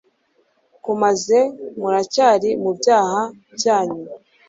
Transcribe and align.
kumaze 0.83 1.39
muracyari 1.79 2.49
mu 2.63 2.71
byaha 2.77 3.21
byanyu 3.55 4.03